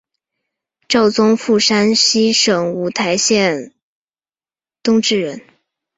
[0.87, 3.71] 赵宗复山西省五台县
[4.81, 5.41] 东冶镇人。